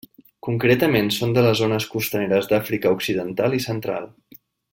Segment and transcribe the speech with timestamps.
[0.45, 4.11] Concretament són de les zones costaneres d'Àfrica Occidental i Central.